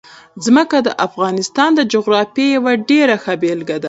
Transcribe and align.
ځمکه 0.45 0.77
د 0.87 0.89
افغانستان 1.07 1.69
د 1.75 1.81
جغرافیې 1.93 2.47
یوه 2.57 2.73
ډېره 2.89 3.15
ښه 3.23 3.33
بېلګه 3.41 3.77
ده. 3.77 3.79